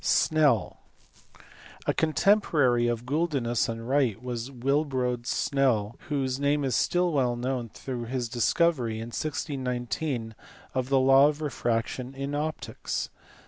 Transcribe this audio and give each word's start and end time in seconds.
Snell. 0.03 0.77
A 1.85 1.93
contemporary 1.93 2.87
of 2.87 3.05
Guldinus 3.05 3.69
and 3.69 3.87
Wright 3.87 4.19
was 4.19 4.49
Willebrod 4.49 5.27
Snell, 5.27 5.95
whose 6.09 6.39
name 6.39 6.63
is 6.63 6.75
still 6.75 7.11
well 7.13 7.35
known 7.35 7.69
through 7.69 8.05
his 8.05 8.27
discovery 8.27 8.95
in 8.95 9.09
1619 9.13 10.33
of 10.73 10.89
the 10.89 10.97
law 10.99 11.27
of 11.27 11.39
refraction 11.39 12.15
in 12.15 12.33
optics. 12.33 13.09